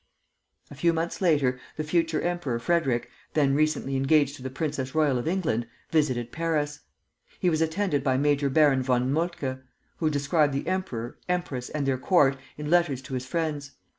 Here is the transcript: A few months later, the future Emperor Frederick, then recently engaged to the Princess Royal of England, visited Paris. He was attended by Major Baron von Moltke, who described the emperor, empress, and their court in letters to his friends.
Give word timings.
A 0.71 0.73
few 0.73 0.93
months 0.93 1.21
later, 1.21 1.59
the 1.77 1.83
future 1.83 2.23
Emperor 2.23 2.57
Frederick, 2.57 3.07
then 3.35 3.53
recently 3.53 3.95
engaged 3.95 4.35
to 4.37 4.41
the 4.41 4.49
Princess 4.49 4.95
Royal 4.95 5.19
of 5.19 5.27
England, 5.27 5.67
visited 5.91 6.31
Paris. 6.31 6.79
He 7.39 7.51
was 7.51 7.61
attended 7.61 8.03
by 8.03 8.17
Major 8.17 8.49
Baron 8.49 8.81
von 8.81 9.13
Moltke, 9.13 9.57
who 9.97 10.09
described 10.09 10.53
the 10.55 10.65
emperor, 10.65 11.19
empress, 11.29 11.69
and 11.69 11.85
their 11.85 11.99
court 11.99 12.35
in 12.57 12.71
letters 12.71 13.03
to 13.03 13.13
his 13.13 13.27
friends. 13.27 13.73